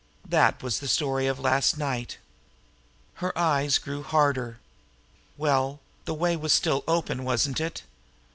[0.27, 2.17] That was the story of last night.
[3.21, 4.57] Her eyes grew harder.
[5.37, 7.83] Well, the way was still open, wasn't it?